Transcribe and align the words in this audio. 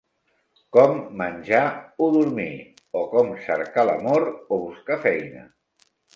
Com 0.77 0.95
menjar 1.19 1.61
o 2.05 2.07
dormir, 2.15 2.55
o 3.01 3.05
com 3.13 3.31
cercar 3.45 3.85
l'amor 3.91 4.27
o 4.33 4.61
buscar 4.65 5.01
feina. 5.07 5.47